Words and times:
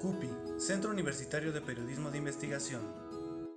CUPI, 0.00 0.28
Centro 0.58 0.90
Universitario 0.90 1.52
de 1.52 1.62
Periodismo 1.62 2.10
de 2.10 2.18
Investigación. 2.18 2.82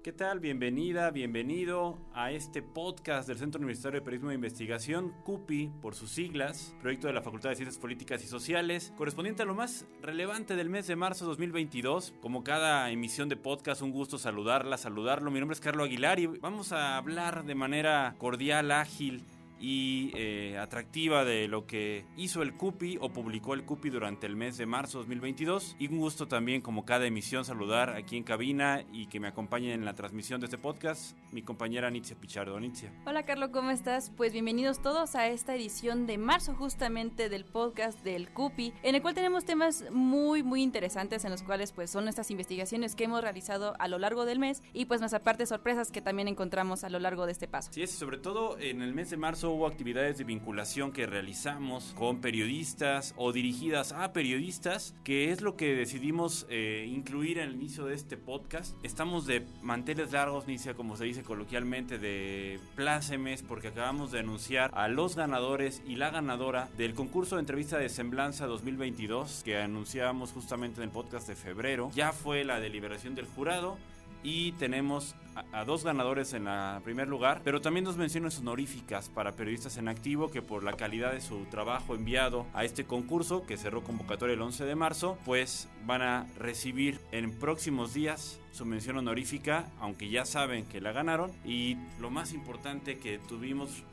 ¿Qué 0.01 0.13
tal? 0.13 0.39
Bienvenida, 0.39 1.11
bienvenido 1.11 1.99
a 2.13 2.31
este 2.31 2.61
podcast 2.61 3.27
del 3.27 3.37
Centro 3.37 3.59
Universitario 3.59 3.99
de 3.99 4.05
Periodismo 4.05 4.29
de 4.29 4.35
Investigación, 4.35 5.13
CUPI 5.25 5.69
por 5.81 5.95
sus 5.95 6.11
siglas, 6.11 6.73
proyecto 6.81 7.07
de 7.07 7.13
la 7.13 7.21
Facultad 7.21 7.49
de 7.49 7.57
Ciencias 7.57 7.77
Políticas 7.77 8.23
y 8.23 8.27
Sociales, 8.27 8.93
correspondiente 8.95 9.43
a 9.43 9.45
lo 9.45 9.53
más 9.53 9.85
relevante 10.01 10.55
del 10.55 10.69
mes 10.69 10.87
de 10.87 10.95
marzo 10.95 11.25
de 11.25 11.29
2022. 11.31 12.13
Como 12.21 12.45
cada 12.45 12.89
emisión 12.89 13.27
de 13.27 13.35
podcast, 13.35 13.81
un 13.81 13.91
gusto 13.91 14.17
saludarla, 14.17 14.77
saludarlo. 14.77 15.31
Mi 15.31 15.39
nombre 15.39 15.55
es 15.55 15.61
Carlos 15.61 15.87
Aguilar 15.87 16.21
y 16.21 16.27
vamos 16.27 16.71
a 16.71 16.95
hablar 16.95 17.43
de 17.43 17.55
manera 17.55 18.15
cordial, 18.17 18.71
ágil, 18.71 19.25
y 19.59 20.11
eh, 20.15 20.57
atractiva 20.57 21.25
de 21.25 21.47
lo 21.47 21.65
que 21.65 22.05
hizo 22.17 22.41
el 22.41 22.53
CUPI 22.53 22.97
o 23.01 23.09
publicó 23.09 23.53
el 23.53 23.63
CUPI 23.63 23.89
durante 23.89 24.27
el 24.27 24.35
mes 24.35 24.57
de 24.57 24.65
marzo 24.65 24.99
2022. 24.99 25.75
Y 25.79 25.87
un 25.87 25.99
gusto 25.99 26.27
también, 26.27 26.61
como 26.61 26.85
cada 26.85 27.05
emisión, 27.05 27.45
saludar 27.45 27.91
aquí 27.91 28.17
en 28.17 28.23
cabina 28.23 28.83
y 28.91 29.07
que 29.07 29.19
me 29.19 29.27
acompañe 29.27 29.73
en 29.73 29.85
la 29.85 29.93
transmisión 29.93 30.39
de 30.39 30.45
este 30.45 30.57
podcast 30.57 31.17
mi 31.31 31.41
compañera 31.41 31.89
Nitzia 31.91 32.15
Pichardo. 32.15 32.59
Nitzia. 32.59 32.91
Hola 33.05 33.23
Carlos, 33.23 33.49
¿cómo 33.51 33.71
estás? 33.71 34.11
Pues 34.15 34.33
bienvenidos 34.33 34.81
todos 34.81 35.15
a 35.15 35.27
esta 35.27 35.55
edición 35.55 36.07
de 36.07 36.17
marzo 36.17 36.55
justamente 36.55 37.29
del 37.29 37.45
podcast 37.45 38.03
del 38.03 38.29
CUPI, 38.29 38.73
en 38.83 38.95
el 38.95 39.01
cual 39.01 39.13
tenemos 39.13 39.45
temas 39.45 39.85
muy 39.91 40.43
muy 40.43 40.63
interesantes 40.63 41.25
en 41.25 41.31
los 41.31 41.43
cuales 41.43 41.71
pues 41.71 41.89
son 41.89 42.07
estas 42.07 42.31
investigaciones 42.31 42.95
que 42.95 43.03
hemos 43.03 43.21
realizado 43.21 43.75
a 43.79 43.87
lo 43.87 43.99
largo 43.99 44.25
del 44.25 44.39
mes 44.39 44.63
y 44.73 44.85
pues 44.85 45.01
más 45.01 45.13
aparte 45.13 45.45
sorpresas 45.45 45.91
que 45.91 46.01
también 46.01 46.27
encontramos 46.27 46.83
a 46.83 46.89
lo 46.89 46.99
largo 46.99 47.25
de 47.25 47.31
este 47.31 47.47
paso. 47.47 47.71
Sí, 47.71 47.83
es, 47.83 47.91
sobre 47.91 48.17
todo 48.17 48.57
en 48.59 48.81
el 48.81 48.93
mes 48.93 49.09
de 49.09 49.17
marzo 49.17 49.48
hubo 49.49 49.67
actividades 49.67 50.17
de 50.17 50.23
vinculación 50.23 50.91
que 50.91 51.05
realizamos 51.05 51.93
con 51.97 52.21
periodistas 52.21 53.13
o 53.17 53.31
dirigidas 53.31 53.91
a 53.91 54.13
periodistas, 54.13 54.95
que 55.03 55.31
es 55.31 55.41
lo 55.41 55.55
que 55.55 55.75
decidimos 55.75 56.45
eh, 56.49 56.87
incluir 56.89 57.39
al 57.39 57.53
inicio 57.53 57.85
de 57.85 57.95
este 57.95 58.17
podcast. 58.17 58.75
Estamos 58.83 59.25
de 59.25 59.45
manteles 59.61 60.11
largos, 60.11 60.47
Nicia, 60.47 60.73
como 60.73 60.95
se 60.97 61.05
dice 61.05 61.23
coloquialmente, 61.23 61.97
de 61.97 62.59
plácemes, 62.75 63.43
porque 63.43 63.69
acabamos 63.69 64.11
de 64.11 64.19
anunciar 64.19 64.71
a 64.73 64.87
los 64.87 65.15
ganadores 65.15 65.81
y 65.87 65.95
la 65.95 66.09
ganadora 66.09 66.69
del 66.77 66.93
concurso 66.93 67.35
de 67.35 67.41
entrevista 67.41 67.77
de 67.77 67.89
Semblanza 67.89 68.47
2022, 68.47 69.43
que 69.43 69.57
anunciamos 69.57 70.31
justamente 70.31 70.81
en 70.81 70.83
el 70.83 70.91
podcast 70.91 71.27
de 71.27 71.35
febrero. 71.35 71.91
Ya 71.93 72.11
fue 72.11 72.43
la 72.43 72.59
deliberación 72.59 73.15
del 73.15 73.25
jurado 73.25 73.77
y 74.23 74.53
tenemos 74.53 75.15
a, 75.53 75.63
dos 75.63 75.83
ganadores 75.83 76.33
en 76.33 76.47
el 76.47 76.81
primer 76.81 77.07
lugar, 77.07 77.41
pero 77.43 77.61
también 77.61 77.85
dos 77.85 77.97
menciones 77.97 78.39
honoríficas 78.39 79.09
para 79.09 79.33
periodistas 79.33 79.77
en 79.77 79.87
activo 79.87 80.29
que 80.29 80.41
por 80.41 80.63
la 80.63 80.73
calidad 80.73 81.13
de 81.13 81.21
su 81.21 81.45
trabajo 81.45 81.95
enviado 81.95 82.45
a 82.53 82.65
este 82.65 82.85
concurso 82.85 83.45
que 83.45 83.57
cerró 83.57 83.83
convocatoria 83.83 84.33
el 84.33 84.41
11 84.41 84.65
de 84.65 84.75
marzo, 84.75 85.17
pues 85.25 85.69
van 85.85 86.01
a 86.01 86.27
recibir 86.37 86.99
en 87.11 87.31
próximos 87.31 87.93
días 87.93 88.39
su 88.51 88.65
mención 88.65 88.97
honorífica, 88.97 89.69
aunque 89.79 90.09
ya 90.09 90.25
saben 90.25 90.65
que 90.65 90.81
la 90.81 90.91
ganaron. 90.91 91.31
Y 91.45 91.77
lo 91.99 92.09
más 92.09 92.33
importante 92.33 92.97
que 92.99 93.19
tuvimos 93.19 93.83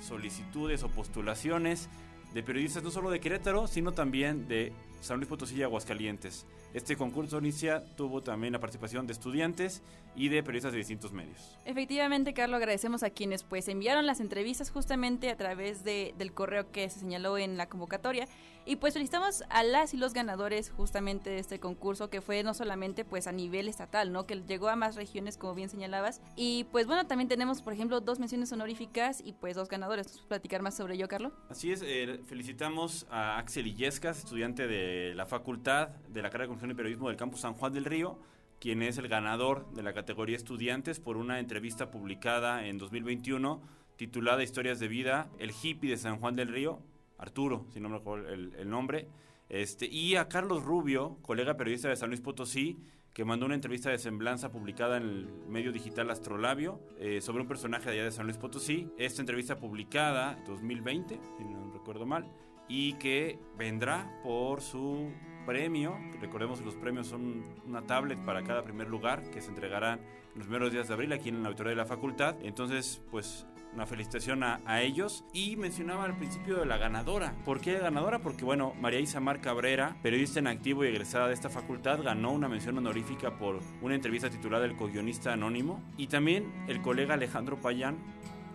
solicitudes 0.00 0.82
o 0.82 0.88
postulaciones 0.88 1.88
de 2.34 2.42
periodistas 2.42 2.82
no 2.82 2.90
solo 2.90 3.10
de 3.10 3.20
Querétaro, 3.20 3.68
sino 3.68 3.92
también 3.92 4.48
de 4.48 4.72
San 5.00 5.18
Luis 5.18 5.28
Potosí 5.28 5.56
y 5.56 5.62
Aguascalientes. 5.62 6.46
Este 6.74 6.96
concurso 6.96 7.38
inicia 7.38 7.84
tuvo 7.94 8.22
también 8.24 8.52
la 8.52 8.58
participación 8.58 9.06
de 9.06 9.12
estudiantes 9.12 9.82
y 10.16 10.28
de 10.28 10.42
periodistas 10.42 10.72
de 10.72 10.78
distintos 10.78 11.12
medios. 11.12 11.56
Efectivamente, 11.64 12.34
Carlos, 12.34 12.56
agradecemos 12.56 13.04
a 13.04 13.10
quienes 13.10 13.44
pues 13.44 13.68
enviaron 13.68 14.06
las 14.06 14.18
entrevistas 14.18 14.70
justamente 14.70 15.30
a 15.30 15.36
través 15.36 15.84
de, 15.84 16.12
del 16.18 16.32
correo 16.32 16.72
que 16.72 16.90
se 16.90 16.98
señaló 16.98 17.38
en 17.38 17.56
la 17.56 17.68
convocatoria 17.68 18.26
y 18.66 18.76
pues 18.76 18.94
felicitamos 18.94 19.44
a 19.50 19.62
las 19.62 19.94
y 19.94 19.96
los 19.96 20.14
ganadores 20.14 20.70
justamente 20.70 21.30
de 21.30 21.38
este 21.38 21.60
concurso 21.60 22.10
que 22.10 22.20
fue 22.20 22.42
no 22.42 22.54
solamente 22.54 23.04
pues 23.04 23.26
a 23.26 23.32
nivel 23.32 23.68
estatal, 23.68 24.12
¿no? 24.12 24.26
Que 24.26 24.36
llegó 24.36 24.68
a 24.68 24.76
más 24.76 24.96
regiones 24.96 25.36
como 25.36 25.54
bien 25.54 25.68
señalabas 25.68 26.20
y 26.36 26.64
pues 26.72 26.86
bueno, 26.86 27.06
también 27.06 27.28
tenemos 27.28 27.62
por 27.62 27.72
ejemplo 27.72 28.00
dos 28.00 28.18
menciones 28.18 28.52
honoríficas 28.52 29.20
y 29.24 29.32
pues 29.32 29.56
dos 29.56 29.68
ganadores. 29.68 30.06
¿Nos 30.06 30.26
platicar 30.26 30.62
más 30.62 30.76
sobre 30.76 30.94
ello, 30.94 31.08
Carlos? 31.08 31.32
Así 31.48 31.72
es, 31.72 31.82
eh, 31.84 32.20
felicitamos 32.26 33.06
a 33.10 33.38
Axel 33.38 33.66
Illescas, 33.66 34.18
estudiante 34.18 34.66
de 34.66 35.14
la 35.14 35.26
Facultad 35.26 35.88
de 36.08 36.22
la 36.22 36.30
carrera 36.30 36.54
de 36.54 36.70
y 36.70 36.74
Periodismo 36.74 37.08
del 37.08 37.16
Campus 37.16 37.40
San 37.40 37.54
Juan 37.54 37.72
del 37.72 37.84
Río, 37.84 38.18
quien 38.60 38.82
es 38.82 38.98
el 38.98 39.08
ganador 39.08 39.70
de 39.74 39.82
la 39.82 39.92
categoría 39.92 40.36
Estudiantes 40.36 41.00
por 41.00 41.16
una 41.16 41.38
entrevista 41.38 41.90
publicada 41.90 42.66
en 42.66 42.78
2021 42.78 43.60
titulada 43.96 44.42
Historias 44.42 44.80
de 44.80 44.88
Vida, 44.88 45.28
el 45.38 45.52
hippie 45.52 45.90
de 45.90 45.96
San 45.96 46.18
Juan 46.18 46.36
del 46.36 46.48
Río, 46.48 46.80
Arturo, 47.24 47.66
si 47.72 47.80
no 47.80 47.88
me 47.88 47.96
acuerdo 47.96 48.28
el, 48.28 48.68
nombre, 48.68 49.08
este, 49.48 49.86
y 49.86 50.16
a 50.16 50.28
Carlos 50.28 50.62
Rubio, 50.62 51.18
colega 51.22 51.56
periodista 51.56 51.88
de 51.88 51.96
San 51.96 52.10
Luis 52.10 52.20
Potosí, 52.20 52.78
que 53.14 53.24
mandó 53.24 53.46
una 53.46 53.54
entrevista 53.54 53.90
de 53.90 53.98
semblanza 53.98 54.50
publicada 54.50 54.96
en 54.96 55.04
el 55.04 55.28
medio 55.48 55.72
digital 55.72 56.10
Astrolabio 56.10 56.80
eh, 56.98 57.20
sobre 57.20 57.42
un 57.42 57.48
personaje 57.48 57.84
de 57.86 57.92
allá 57.92 58.04
de 58.04 58.10
San 58.10 58.26
Luis 58.26 58.38
Potosí. 58.38 58.90
Esta 58.98 59.22
entrevista 59.22 59.56
publicada 59.56 60.36
en 60.36 60.44
2020, 60.44 61.20
si 61.38 61.44
no 61.44 61.72
recuerdo 61.72 62.06
mal, 62.06 62.26
y 62.68 62.94
que 62.94 63.38
vendrá 63.56 64.20
por 64.22 64.60
su 64.60 65.12
premio. 65.46 65.96
Recordemos 66.20 66.58
que 66.58 66.64
los 66.64 66.74
premios 66.74 67.06
son 67.06 67.44
una 67.66 67.82
tablet 67.82 68.18
para 68.24 68.42
cada 68.42 68.64
primer 68.64 68.88
lugar 68.88 69.30
que 69.30 69.40
se 69.40 69.48
entregarán 69.48 70.00
los 70.34 70.46
primeros 70.46 70.72
días 70.72 70.88
de 70.88 70.94
abril 70.94 71.12
aquí 71.12 71.28
en 71.28 71.42
la 71.42 71.48
auditoría 71.48 71.70
de 71.70 71.76
la 71.76 71.86
facultad. 71.86 72.36
Entonces, 72.42 73.00
pues 73.10 73.46
una 73.74 73.86
felicitación 73.86 74.42
a, 74.42 74.82
ellos. 74.82 75.24
Y 75.32 75.56
mencionaba 75.56 76.04
al 76.04 76.16
principio 76.16 76.56
de 76.56 76.66
la 76.66 76.76
ganadora. 76.76 77.34
¿Por 77.44 77.60
qué 77.60 77.78
ganadora? 77.78 78.20
Porque, 78.20 78.44
bueno, 78.44 78.74
María 78.80 79.00
Isamar 79.00 79.40
Cabrera, 79.40 79.96
periodista 80.02 80.38
en 80.38 80.46
activo 80.46 80.84
y 80.84 80.88
egresada 80.88 81.28
de 81.28 81.34
esta 81.34 81.48
facultad, 81.48 82.02
ganó 82.02 82.32
una 82.32 82.48
mención 82.48 82.76
honorífica 82.78 83.38
por 83.38 83.60
una 83.82 83.94
entrevista 83.94 84.30
titulada 84.30 84.64
El 84.64 84.76
co-guionista 84.76 85.32
anónimo. 85.32 85.82
Y 85.96 86.08
también 86.08 86.52
el 86.68 86.82
colega 86.82 87.14
Alejandro 87.14 87.60
Payán, 87.60 87.96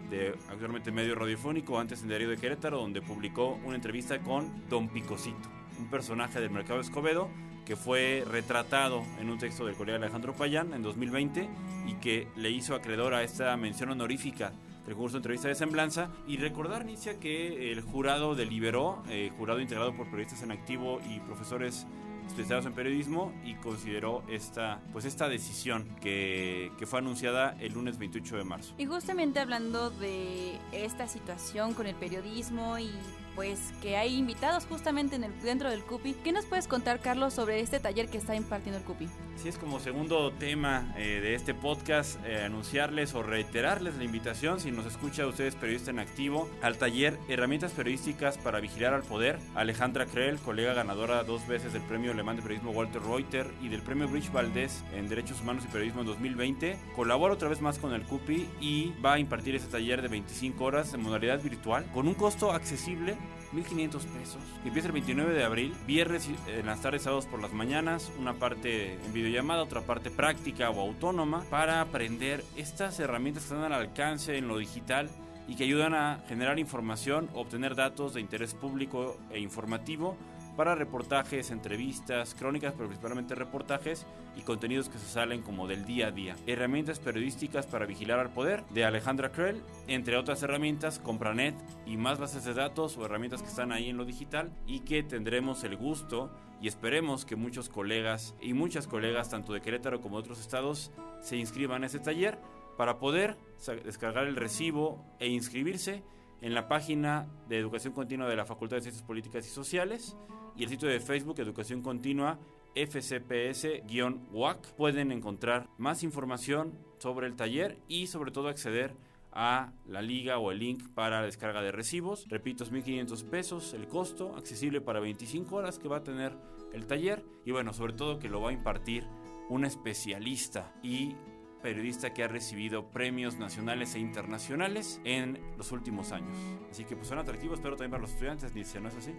de 0.09 0.35
actualmente 0.49 0.91
medio 0.91 1.15
radiofónico, 1.15 1.79
antes 1.79 2.01
en 2.01 2.09
Diario 2.09 2.29
de 2.29 2.37
Querétaro, 2.37 2.79
donde 2.79 3.01
publicó 3.01 3.59
una 3.65 3.75
entrevista 3.75 4.19
con 4.19 4.67
Don 4.69 4.89
Picosito 4.89 5.59
un 5.79 5.87
personaje 5.87 6.39
del 6.39 6.49
mercado 6.49 6.81
Escobedo 6.81 7.29
que 7.65 7.75
fue 7.75 8.23
retratado 8.27 9.03
en 9.19 9.29
un 9.29 9.37
texto 9.37 9.65
del 9.65 9.75
colega 9.75 9.97
Alejandro 9.97 10.33
Payán 10.33 10.73
en 10.73 10.81
2020 10.81 11.47
y 11.87 11.93
que 11.95 12.27
le 12.35 12.49
hizo 12.49 12.75
acreedor 12.75 13.13
a 13.13 13.23
esta 13.23 13.55
mención 13.57 13.91
honorífica 13.91 14.53
del 14.89 14.95
concurso 14.95 15.17
de 15.17 15.19
entrevista 15.19 15.47
de 15.47 15.53
semblanza 15.53 16.09
y 16.27 16.37
recordar, 16.37 16.83
Nicia, 16.83 17.19
que 17.19 17.71
el 17.71 17.81
jurado 17.81 18.33
deliberó, 18.33 19.03
eh, 19.07 19.31
jurado 19.37 19.59
integrado 19.59 19.95
por 19.95 20.07
periodistas 20.07 20.41
en 20.41 20.51
activo 20.51 20.99
y 21.07 21.19
profesores 21.19 21.85
especializados 22.25 22.65
en 22.65 22.73
periodismo 22.73 23.31
y 23.45 23.53
consideró 23.55 24.23
esta, 24.27 24.81
pues 24.91 25.05
esta 25.05 25.29
decisión 25.29 25.87
que, 26.01 26.71
que, 26.79 26.87
fue 26.87 26.99
anunciada 26.99 27.55
el 27.59 27.73
lunes 27.73 27.99
28 27.99 28.37
de 28.37 28.43
marzo. 28.43 28.73
Y 28.79 28.87
justamente 28.87 29.39
hablando 29.39 29.91
de 29.91 30.57
esta 30.71 31.07
situación 31.07 31.75
con 31.75 31.85
el 31.85 31.95
periodismo 31.95 32.79
y 32.79 32.89
pues 33.35 33.73
que 33.81 33.97
hay 33.97 34.15
invitados 34.15 34.65
justamente 34.65 35.15
en 35.15 35.23
el, 35.23 35.41
dentro 35.41 35.69
del 35.69 35.81
CUPI. 35.81 36.13
¿Qué 36.23 36.31
nos 36.31 36.45
puedes 36.45 36.67
contar, 36.67 36.99
Carlos, 36.99 37.33
sobre 37.33 37.59
este 37.61 37.79
taller 37.79 38.09
que 38.09 38.17
está 38.17 38.35
impartiendo 38.35 38.79
el 38.79 38.85
CUPI? 38.85 39.07
Sí, 39.37 39.47
es 39.47 39.57
como 39.57 39.79
segundo 39.79 40.31
tema 40.33 40.93
eh, 40.97 41.21
de 41.21 41.33
este 41.33 41.53
podcast, 41.53 42.19
eh, 42.25 42.43
anunciarles 42.43 43.13
o 43.13 43.23
reiterarles 43.23 43.95
la 43.95 44.03
invitación, 44.03 44.59
si 44.59 44.71
nos 44.71 44.85
escucha 44.85 45.25
ustedes 45.27 45.55
periodista 45.55 45.91
en 45.91 45.99
activo, 45.99 46.49
al 46.61 46.77
taller 46.77 47.17
Herramientas 47.29 47.71
Periodísticas 47.71 48.37
para 48.37 48.59
Vigilar 48.59 48.93
al 48.93 49.03
Poder. 49.03 49.39
Alejandra 49.55 50.05
Krell, 50.05 50.39
colega 50.39 50.73
ganadora 50.73 51.23
dos 51.23 51.47
veces 51.47 51.71
del 51.71 51.81
Premio 51.83 52.11
Alemán 52.11 52.35
de 52.35 52.41
Periodismo 52.41 52.71
Walter 52.71 53.01
Reuter 53.01 53.47
y 53.61 53.69
del 53.69 53.81
Premio 53.81 54.09
Bridge 54.09 54.31
Valdés 54.31 54.83
en 54.93 55.07
Derechos 55.07 55.39
Humanos 55.41 55.63
y 55.65 55.71
Periodismo 55.71 56.01
en 56.01 56.07
2020, 56.07 56.77
colabora 56.95 57.33
otra 57.33 57.47
vez 57.47 57.61
más 57.61 57.79
con 57.79 57.93
el 57.93 58.03
CUPI 58.03 58.47
y 58.59 58.93
va 59.03 59.13
a 59.13 59.19
impartir 59.19 59.55
este 59.55 59.69
taller 59.69 60.01
de 60.01 60.09
25 60.09 60.63
horas 60.63 60.93
en 60.93 61.01
modalidad 61.01 61.41
virtual 61.41 61.85
con 61.93 62.07
un 62.07 62.13
costo 62.13 62.51
accesible 62.51 63.15
1.500 63.53 63.91
pesos. 64.05 64.41
Empieza 64.63 64.87
el 64.87 64.93
29 64.93 65.33
de 65.33 65.43
abril, 65.43 65.73
viernes 65.87 66.29
en 66.47 66.65
las 66.65 66.81
tardes, 66.81 67.03
sábados 67.03 67.25
por 67.25 67.41
las 67.41 67.51
mañanas, 67.53 68.11
una 68.19 68.33
parte 68.33 68.93
en 68.93 69.13
videollamada, 69.13 69.63
otra 69.63 69.81
parte 69.81 70.11
práctica 70.11 70.69
o 70.69 70.81
autónoma 70.81 71.43
para 71.49 71.81
aprender 71.81 72.43
estas 72.55 72.99
herramientas 72.99 73.43
que 73.43 73.53
están 73.53 73.71
al 73.71 73.79
alcance 73.79 74.37
en 74.37 74.47
lo 74.47 74.57
digital 74.57 75.09
y 75.47 75.55
que 75.55 75.63
ayudan 75.63 75.95
a 75.95 76.19
generar 76.27 76.59
información, 76.59 77.27
obtener 77.33 77.75
datos 77.75 78.13
de 78.13 78.21
interés 78.21 78.53
público 78.53 79.17
e 79.31 79.39
informativo 79.39 80.15
para 80.55 80.75
reportajes, 80.75 81.51
entrevistas, 81.51 82.35
crónicas, 82.35 82.73
pero 82.73 82.87
principalmente 82.87 83.35
reportajes 83.35 84.05
y 84.35 84.41
contenidos 84.41 84.89
que 84.89 84.97
se 84.97 85.07
salen 85.07 85.41
como 85.41 85.67
del 85.67 85.85
día 85.85 86.07
a 86.07 86.11
día. 86.11 86.35
Herramientas 86.47 86.99
periodísticas 86.99 87.65
para 87.65 87.85
vigilar 87.85 88.19
al 88.19 88.31
poder 88.31 88.65
de 88.67 88.85
Alejandra 88.85 89.31
Krell, 89.31 89.61
entre 89.87 90.17
otras 90.17 90.43
herramientas, 90.43 90.99
Compranet 90.99 91.55
y 91.85 91.97
más 91.97 92.19
bases 92.19 92.43
de 92.45 92.53
datos 92.53 92.97
o 92.97 93.05
herramientas 93.05 93.41
que 93.41 93.49
están 93.49 93.71
ahí 93.71 93.89
en 93.89 93.97
lo 93.97 94.05
digital 94.05 94.51
y 94.67 94.81
que 94.81 95.03
tendremos 95.03 95.63
el 95.63 95.77
gusto 95.77 96.31
y 96.61 96.67
esperemos 96.67 97.25
que 97.25 97.35
muchos 97.35 97.69
colegas 97.69 98.35
y 98.41 98.53
muchas 98.53 98.87
colegas, 98.87 99.29
tanto 99.29 99.53
de 99.53 99.61
Querétaro 99.61 100.01
como 100.01 100.17
de 100.17 100.21
otros 100.21 100.39
estados, 100.39 100.91
se 101.21 101.37
inscriban 101.37 101.83
a 101.83 101.87
ese 101.87 101.99
taller 101.99 102.37
para 102.77 102.99
poder 102.99 103.37
descargar 103.83 104.27
el 104.27 104.35
recibo 104.35 105.03
e 105.19 105.27
inscribirse 105.27 106.03
en 106.41 106.53
la 106.53 106.67
página 106.67 107.27
de 107.47 107.57
Educación 107.57 107.93
Continua 107.93 108.27
de 108.27 108.35
la 108.35 108.45
Facultad 108.45 108.77
de 108.77 108.83
Ciencias 108.83 109.05
Políticas 109.05 109.45
y 109.45 109.49
Sociales 109.49 110.15
y 110.55 110.63
el 110.63 110.69
sitio 110.69 110.87
de 110.87 110.99
Facebook 110.99 111.39
Educación 111.39 111.81
Continua 111.81 112.39
fcps-wac 112.75 114.73
pueden 114.75 115.11
encontrar 115.11 115.67
más 115.77 116.03
información 116.03 116.77
sobre 116.99 117.27
el 117.27 117.35
taller 117.35 117.77
y 117.87 118.07
sobre 118.07 118.31
todo 118.31 118.47
acceder 118.47 118.95
a 119.31 119.73
la 119.85 120.01
liga 120.01 120.39
o 120.39 120.51
el 120.51 120.59
link 120.59 120.87
para 120.93 121.21
la 121.21 121.25
descarga 121.25 121.61
de 121.61 121.71
recibos. 121.71 122.25
Repito, 122.29 122.63
es 122.63 122.71
1.500 122.71 123.23
pesos 123.29 123.73
el 123.73 123.87
costo, 123.87 124.35
accesible 124.35 124.81
para 124.81 124.99
25 124.99 125.55
horas 125.55 125.79
que 125.79 125.87
va 125.87 125.97
a 125.97 126.03
tener 126.03 126.35
el 126.73 126.87
taller. 126.87 127.23
Y 127.45 127.51
bueno, 127.51 127.73
sobre 127.73 127.93
todo 127.93 128.19
que 128.19 128.27
lo 128.29 128.41
va 128.41 128.49
a 128.49 128.53
impartir 128.53 129.05
un 129.49 129.65
especialista. 129.65 130.73
Y 130.81 131.15
periodista 131.61 132.13
que 132.13 132.23
ha 132.23 132.27
recibido 132.27 132.89
premios 132.89 133.37
nacionales 133.37 133.95
e 133.95 133.99
internacionales 133.99 134.99
en 135.03 135.39
los 135.57 135.71
últimos 135.71 136.11
años. 136.11 136.35
Así 136.71 136.85
que 136.85 136.95
pues 136.95 137.07
son 137.07 137.19
atractivos, 137.19 137.59
pero 137.61 137.75
también 137.75 137.91
para 137.91 138.01
los 138.01 138.11
estudiantes, 138.11 138.53
¿no 138.53 138.87
es 138.87 138.95
así? 138.95 139.13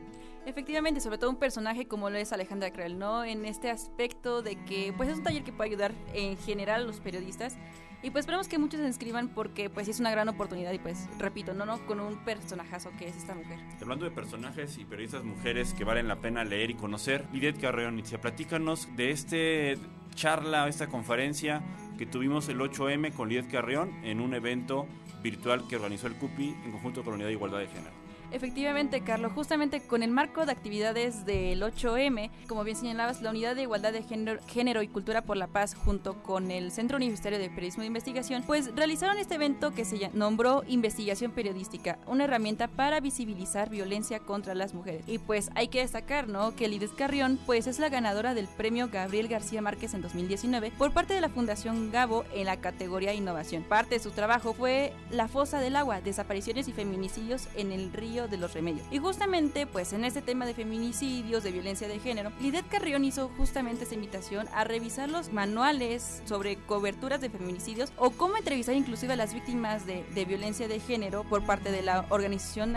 Efectivamente, 0.46 1.00
sobre 1.00 1.19
todo 1.19 1.31
un 1.31 1.37
personaje 1.37 1.87
como 1.87 2.10
lo 2.10 2.16
es 2.16 2.32
Alejandra 2.32 2.72
Krell, 2.72 2.98
¿no? 2.98 3.25
En 3.25 3.44
este 3.44 3.70
aspecto 3.70 4.42
de 4.42 4.56
que 4.64 4.92
pues 4.96 5.08
es 5.08 5.19
un 5.19 5.25
taller 5.25 5.44
que 5.44 5.52
puede 5.52 5.70
ayudar 5.70 5.92
en 6.14 6.37
general 6.38 6.82
a 6.82 6.84
los 6.84 7.00
periodistas 7.00 7.56
y 8.02 8.10
pues 8.10 8.22
esperamos 8.22 8.48
que 8.48 8.58
muchos 8.58 8.81
se 8.81 8.87
inscriban 8.87 9.28
porque 9.28 9.69
pues 9.69 9.87
es 9.88 10.00
una 10.00 10.10
gran 10.10 10.28
oportunidad 10.28 10.72
y 10.72 10.78
pues 10.78 11.06
repito, 11.19 11.52
no, 11.52 11.66
no, 11.66 11.84
con 11.87 12.00
un 12.00 12.16
personajazo 12.25 12.90
que 12.98 13.08
es 13.08 13.16
esta 13.16 13.34
mujer. 13.34 13.58
Hablando 13.81 14.06
de 14.06 14.10
personajes 14.10 14.78
y 14.78 14.87
periodistas 14.87 15.22
mujeres 15.22 15.75
que 15.75 15.84
valen 15.84 16.08
la 16.08 16.16
pena 16.16 16.44
leer 16.44 16.70
y 16.70 16.75
conocer, 16.75 17.26
Lidet 17.32 17.60
Carreón, 17.60 17.98
Inicia, 17.98 18.20
platícanos 18.20 18.88
de 18.96 19.10
este 19.10 19.78
charla, 20.14 20.66
esta 20.69 20.88
conferencia 20.88 21.62
que 22.00 22.06
tuvimos 22.06 22.49
el 22.49 22.58
8M 22.58 23.12
con 23.12 23.29
Lidet 23.29 23.50
Carreón 23.50 23.91
en 24.05 24.23
un 24.23 24.32
evento 24.32 24.87
virtual 25.23 25.69
que 25.69 25.76
organizó 25.76 26.06
el 26.06 26.14
CUPI 26.14 26.56
en 26.64 26.73
conjunto 26.73 27.02
con 27.02 27.11
la 27.11 27.17
Unidad 27.17 27.29
de 27.29 27.35
Igualdad 27.35 27.58
de 27.58 27.67
Género. 27.67 28.00
Efectivamente, 28.32 29.00
Carlos, 29.02 29.32
justamente 29.32 29.80
con 29.80 30.02
el 30.02 30.10
marco 30.10 30.46
de 30.46 30.52
actividades 30.52 31.26
del 31.26 31.62
8M, 31.62 32.30
como 32.46 32.64
bien 32.64 32.76
señalabas, 32.76 33.22
la 33.22 33.30
Unidad 33.30 33.56
de 33.56 33.62
Igualdad 33.62 33.92
de 33.92 34.02
Género, 34.46 34.82
y 34.82 34.88
Cultura 34.88 35.22
por 35.22 35.36
la 35.36 35.48
Paz, 35.48 35.74
junto 35.74 36.22
con 36.22 36.50
el 36.50 36.70
Centro 36.70 36.96
Universitario 36.96 37.38
de 37.38 37.50
Periodismo 37.50 37.82
de 37.82 37.88
Investigación, 37.88 38.44
pues 38.46 38.74
realizaron 38.74 39.18
este 39.18 39.34
evento 39.34 39.72
que 39.72 39.84
se 39.84 40.10
nombró 40.14 40.62
Investigación 40.68 41.32
Periodística, 41.32 41.98
una 42.06 42.24
herramienta 42.24 42.68
para 42.68 43.00
visibilizar 43.00 43.68
violencia 43.68 44.20
contra 44.20 44.54
las 44.54 44.74
mujeres. 44.74 45.04
Y 45.08 45.18
pues 45.18 45.50
hay 45.54 45.68
que 45.68 45.80
destacar, 45.80 46.28
¿no?, 46.28 46.54
que 46.54 46.68
Lides 46.68 46.92
Carrión, 46.92 47.38
pues 47.46 47.66
es 47.66 47.78
la 47.78 47.88
ganadora 47.88 48.34
del 48.34 48.46
premio 48.46 48.88
Gabriel 48.88 49.28
García 49.28 49.60
Márquez 49.60 49.94
en 49.94 50.02
2019 50.02 50.72
por 50.78 50.92
parte 50.92 51.14
de 51.14 51.20
la 51.20 51.28
Fundación 51.28 51.90
Gabo 51.90 52.24
en 52.34 52.46
la 52.46 52.60
categoría 52.60 53.12
Innovación. 53.12 53.64
Parte 53.64 53.96
de 53.96 54.00
su 54.00 54.10
trabajo 54.10 54.54
fue 54.54 54.92
La 55.10 55.28
Fosa 55.28 55.60
del 55.60 55.76
Agua, 55.76 56.00
desapariciones 56.00 56.68
y 56.68 56.72
feminicidios 56.72 57.48
en 57.56 57.72
el 57.72 57.92
río 57.92 58.19
de 58.28 58.37
los 58.37 58.55
Remedios. 58.55 58.87
Y 58.90 58.99
justamente, 58.99 59.67
pues 59.67 59.93
en 59.93 60.05
este 60.05 60.22
tema 60.22 60.46
de 60.46 60.55
feminicidios, 60.55 61.43
de 61.43 61.52
violencia 61.52 61.88
de 61.88 61.99
género, 61.99 62.32
Lidet 62.40 62.69
Carrión 62.69 63.05
hizo 63.05 63.31
justamente 63.37 63.84
esta 63.84 63.94
invitación 63.94 64.49
a 64.55 64.64
revisar 64.64 65.08
los 65.08 65.32
manuales 65.32 66.22
sobre 66.26 66.56
coberturas 66.56 67.20
de 67.20 67.31
feminicidios 67.31 67.93
o 67.96 68.11
cómo 68.11 68.37
entrevistar 68.37 68.75
inclusive 68.75 69.12
a 69.12 69.17
las 69.17 69.34
víctimas 69.34 69.87
de, 69.87 70.05
violencia 70.25 70.69
de 70.69 70.81
género 70.81 71.25
por 71.25 71.44
parte 71.44 71.72
de 71.72 71.82
la 71.82 72.05
Organización 72.11 72.75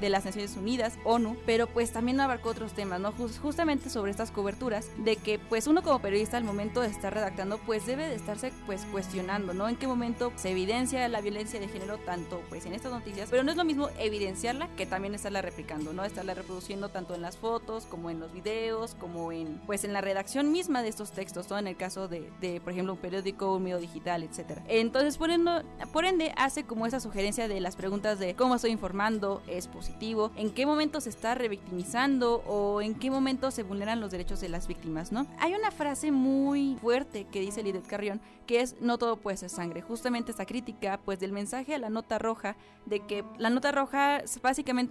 de 0.00 0.08
las 0.10 0.24
Naciones 0.24 0.56
Unidas, 0.56 0.98
ONU, 1.04 1.36
pero 1.46 1.66
pues 1.66 1.90
también 1.90 2.20
abarcó 2.20 2.50
otros 2.50 2.72
temas, 2.74 3.00
¿no? 3.00 3.12
justamente 3.12 3.88
sobre 3.90 4.10
estas 4.10 4.30
coberturas, 4.30 4.88
de 4.98 5.16
que 5.16 5.38
pues 5.38 5.66
uno 5.66 5.82
como 5.82 6.00
periodista 6.00 6.36
al 6.36 6.44
momento 6.44 6.80
de 6.80 6.88
estar 6.88 7.12
redactando, 7.12 7.58
pues 7.58 7.86
debe 7.86 8.08
de 8.08 8.14
estarse 8.14 8.52
pues 8.66 8.82
cuestionando, 8.92 9.54
¿no? 9.54 9.68
En 9.68 9.76
qué 9.76 9.86
momento 9.86 10.32
se 10.36 10.50
evidencia 10.50 11.08
la 11.08 11.20
violencia 11.20 11.60
de 11.60 11.68
género 11.68 11.98
tanto 11.98 12.42
pues 12.48 12.66
en 12.66 12.74
estas 12.74 12.92
noticias, 12.92 13.28
pero 13.30 13.42
no 13.42 13.50
es 13.50 13.56
lo 13.56 13.64
mismo 13.64 13.88
evidenciarla 13.98 14.68
que 14.76 14.81
también 14.86 15.14
estarla 15.14 15.42
replicando, 15.42 15.92
¿no? 15.92 16.04
Estarla 16.04 16.34
reproduciendo 16.34 16.88
tanto 16.88 17.14
en 17.14 17.22
las 17.22 17.36
fotos 17.36 17.86
como 17.86 18.10
en 18.10 18.20
los 18.20 18.32
videos, 18.32 18.94
como 18.94 19.32
en 19.32 19.60
pues 19.66 19.84
en 19.84 19.92
la 19.92 20.00
redacción 20.00 20.52
misma 20.52 20.82
de 20.82 20.88
estos 20.88 21.12
textos, 21.12 21.46
todo 21.46 21.58
en 21.58 21.66
el 21.66 21.76
caso 21.76 22.08
de, 22.08 22.30
de, 22.40 22.60
por 22.60 22.72
ejemplo, 22.72 22.92
un 22.92 22.98
periódico, 22.98 23.56
un 23.56 23.64
medio 23.64 23.78
digital, 23.78 24.22
etcétera. 24.22 24.62
Entonces, 24.68 25.16
por 25.16 25.30
ende, 25.30 25.62
por 25.92 26.04
ende, 26.04 26.32
hace 26.36 26.64
como 26.64 26.86
esa 26.86 27.00
sugerencia 27.00 27.48
de 27.48 27.60
las 27.60 27.76
preguntas 27.76 28.18
de 28.18 28.34
cómo 28.34 28.56
estoy 28.56 28.70
informando, 28.70 29.42
es 29.46 29.68
positivo, 29.68 30.30
en 30.36 30.52
qué 30.52 30.66
momento 30.66 31.00
se 31.00 31.10
está 31.10 31.34
revictimizando 31.34 32.42
o 32.46 32.80
en 32.80 32.94
qué 32.94 33.10
momento 33.10 33.50
se 33.50 33.62
vulneran 33.62 34.00
los 34.00 34.10
derechos 34.10 34.40
de 34.40 34.48
las 34.48 34.66
víctimas, 34.66 35.12
¿no? 35.12 35.26
Hay 35.38 35.54
una 35.54 35.70
frase 35.70 36.12
muy 36.12 36.76
fuerte 36.80 37.26
que 37.30 37.40
dice 37.40 37.62
Lidet 37.62 37.86
Carrión, 37.86 38.20
que 38.46 38.60
es 38.60 38.76
no 38.80 38.98
todo 38.98 39.16
puede 39.16 39.36
ser 39.36 39.50
sangre. 39.50 39.82
Justamente 39.82 40.30
esta 40.30 40.46
crítica, 40.46 41.00
pues 41.04 41.20
del 41.20 41.32
mensaje 41.32 41.74
a 41.74 41.78
la 41.78 41.90
nota 41.90 42.18
roja, 42.18 42.56
de 42.86 43.00
que 43.00 43.24
la 43.38 43.50
nota 43.50 43.72
roja 43.72 44.22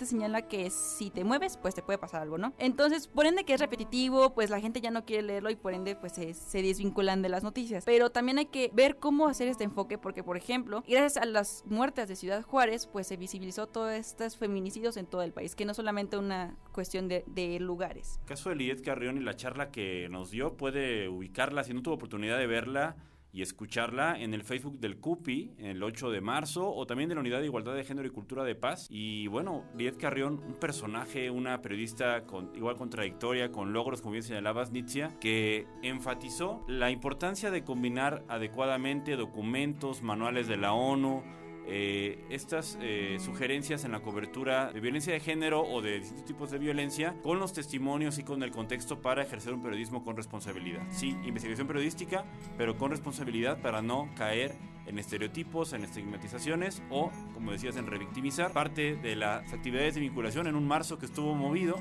señala 0.05 0.47
que 0.47 0.69
si 0.69 1.09
te 1.09 1.23
mueves, 1.23 1.57
pues 1.57 1.75
te 1.75 1.81
puede 1.81 1.97
pasar 1.97 2.21
algo, 2.21 2.37
¿no? 2.37 2.53
Entonces, 2.57 3.07
por 3.07 3.25
ende 3.25 3.43
que 3.43 3.53
es 3.53 3.59
repetitivo, 3.59 4.33
pues 4.33 4.49
la 4.49 4.59
gente 4.59 4.81
ya 4.81 4.91
no 4.91 5.05
quiere 5.05 5.23
leerlo 5.23 5.49
y 5.49 5.55
por 5.55 5.73
ende 5.73 5.95
pues 5.95 6.13
se, 6.13 6.61
desvinculan 6.61 7.21
de 7.21 7.29
las 7.29 7.43
noticias. 7.43 7.83
Pero 7.85 8.09
también 8.11 8.37
hay 8.37 8.45
que 8.45 8.71
ver 8.73 8.97
cómo 8.97 9.27
hacer 9.27 9.47
este 9.47 9.63
enfoque 9.63 9.97
porque, 9.97 10.23
por 10.23 10.37
ejemplo, 10.37 10.83
gracias 10.87 11.17
a 11.17 11.25
las 11.25 11.63
muertes 11.65 12.07
de 12.07 12.15
Ciudad 12.15 12.43
Juárez, 12.43 12.87
pues 12.87 13.07
se 13.07 13.17
visibilizó 13.17 13.67
todos 13.67 13.91
estos 13.91 14.37
feminicidios 14.37 14.97
en 14.97 15.05
todo 15.05 15.23
el 15.23 15.33
país, 15.33 15.55
que 15.55 15.65
no 15.65 15.73
solamente 15.73 16.17
una 16.17 16.55
cuestión 16.71 17.07
de, 17.07 17.23
de 17.27 17.59
lugares. 17.59 18.19
El 18.21 18.27
caso 18.27 18.49
de 18.49 18.55
Liet 18.55 18.81
Carrión 18.83 19.17
y 19.17 19.21
la 19.21 19.35
charla 19.35 19.71
que 19.71 20.07
nos 20.09 20.31
dio 20.31 20.55
puede 20.57 21.09
ubicarla, 21.09 21.63
si 21.63 21.73
no 21.73 21.81
tuvo 21.81 21.95
oportunidad 21.95 22.37
de 22.37 22.47
verla, 22.47 22.95
y 23.33 23.41
escucharla 23.41 24.19
en 24.19 24.33
el 24.33 24.43
Facebook 24.43 24.79
del 24.79 24.97
CUPI 24.97 25.55
el 25.57 25.81
8 25.83 26.11
de 26.11 26.21
marzo 26.21 26.73
o 26.73 26.85
también 26.85 27.09
de 27.09 27.15
la 27.15 27.21
Unidad 27.21 27.39
de 27.39 27.45
Igualdad 27.45 27.75
de 27.75 27.83
Género 27.83 28.07
y 28.07 28.11
Cultura 28.11 28.43
de 28.43 28.55
Paz. 28.55 28.87
Y 28.89 29.27
bueno, 29.27 29.65
Liet 29.77 29.97
Carrión, 29.97 30.41
un 30.45 30.55
personaje, 30.55 31.29
una 31.29 31.61
periodista 31.61 32.25
con 32.25 32.55
igual 32.55 32.75
contradictoria, 32.75 33.51
con 33.51 33.73
logros, 33.73 34.01
como 34.01 34.13
bien 34.13 34.23
señalabas, 34.23 34.71
Nitzia, 34.71 35.17
que 35.19 35.67
enfatizó 35.81 36.63
la 36.67 36.91
importancia 36.91 37.51
de 37.51 37.63
combinar 37.63 38.23
adecuadamente 38.27 39.15
documentos, 39.15 40.01
manuales 40.01 40.47
de 40.47 40.57
la 40.57 40.73
ONU, 40.73 41.23
eh, 41.67 42.23
estas 42.29 42.77
eh, 42.81 43.17
sugerencias 43.19 43.85
en 43.85 43.91
la 43.91 44.01
cobertura 44.01 44.71
de 44.71 44.79
violencia 44.79 45.13
de 45.13 45.19
género 45.19 45.61
o 45.61 45.81
de 45.81 45.99
distintos 45.99 46.25
tipos 46.25 46.51
de 46.51 46.57
violencia 46.57 47.15
con 47.21 47.39
los 47.39 47.53
testimonios 47.53 48.17
y 48.17 48.23
con 48.23 48.43
el 48.43 48.51
contexto 48.51 49.01
para 49.01 49.23
ejercer 49.23 49.53
un 49.53 49.61
periodismo 49.61 50.03
con 50.03 50.17
responsabilidad. 50.17 50.81
Sí, 50.91 51.15
investigación 51.23 51.67
periodística, 51.67 52.25
pero 52.57 52.77
con 52.77 52.91
responsabilidad 52.91 53.61
para 53.61 53.81
no 53.81 54.09
caer 54.15 54.55
en 54.87 54.99
estereotipos, 54.99 55.73
en 55.73 55.83
estigmatizaciones 55.83 56.81
o, 56.89 57.11
como 57.33 57.51
decías, 57.51 57.77
en 57.77 57.87
revictimizar. 57.87 58.51
Parte 58.51 58.95
de 58.95 59.15
las 59.15 59.53
actividades 59.53 59.95
de 59.95 60.01
vinculación 60.01 60.47
en 60.47 60.55
un 60.55 60.67
marzo 60.67 60.97
que 60.97 61.05
estuvo 61.05 61.35
movido 61.35 61.79